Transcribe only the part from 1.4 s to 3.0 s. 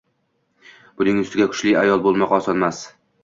kuchli ayol boʻlmoq osonmas.